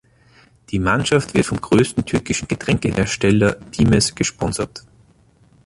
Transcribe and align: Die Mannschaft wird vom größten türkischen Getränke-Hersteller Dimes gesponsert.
Die 0.71 0.79
Mannschaft 0.79 1.35
wird 1.35 1.45
vom 1.45 1.61
größten 1.61 2.03
türkischen 2.05 2.47
Getränke-Hersteller 2.47 3.57
Dimes 3.77 4.15
gesponsert. 4.15 4.81